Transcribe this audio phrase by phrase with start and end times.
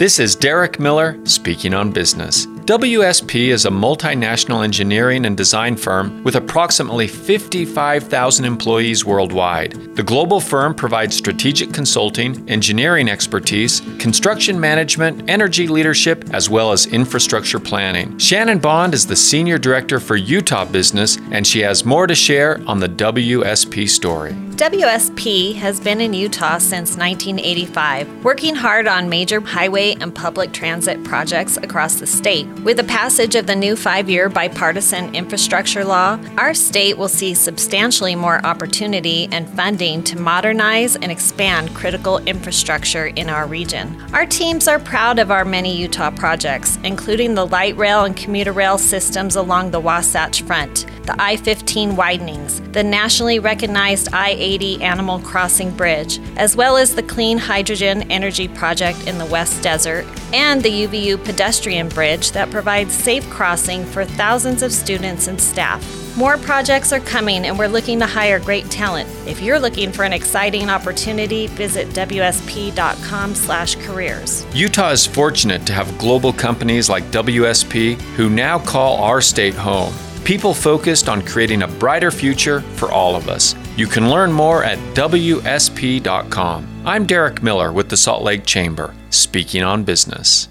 [0.00, 2.46] This is Derek Miller speaking on business.
[2.46, 9.72] WSP is a multinational engineering and design firm with approximately 55,000 employees worldwide.
[9.96, 16.86] The global firm provides strategic consulting, engineering expertise, construction management, energy leadership, as well as
[16.86, 18.16] infrastructure planning.
[18.16, 22.58] Shannon Bond is the Senior Director for Utah Business, and she has more to share
[22.66, 24.34] on the WSP story.
[24.60, 31.02] WSP has been in Utah since 1985, working hard on major highway and public transit
[31.02, 32.46] projects across the state.
[32.60, 37.32] With the passage of the new five year bipartisan infrastructure law, our state will see
[37.32, 43.98] substantially more opportunity and funding to modernize and expand critical infrastructure in our region.
[44.12, 48.52] Our teams are proud of our many Utah projects, including the light rail and commuter
[48.52, 54.82] rail systems along the Wasatch Front, the I 15 widenings, the nationally recognized I 80
[54.82, 60.04] Animal Crossing Bridge, as well as the Clean Hydrogen Energy Project in the West Desert,
[60.32, 65.80] and the UVU Pedestrian Bridge that provides safe crossing for thousands of students and staff.
[66.16, 69.08] More projects are coming and we're looking to hire great talent.
[69.26, 74.46] If you're looking for an exciting opportunity, visit wsp.com/careers.
[74.52, 79.94] Utah is fortunate to have global companies like WSP who now call our state home.
[80.24, 83.54] People focused on creating a brighter future for all of us.
[83.80, 86.66] You can learn more at WSP.com.
[86.84, 90.49] I'm Derek Miller with the Salt Lake Chamber, speaking on business.